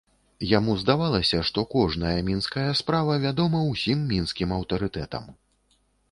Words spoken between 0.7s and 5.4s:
здавалася, што кожная мінская справа вядома ўсім мінскім аўтарытэтам.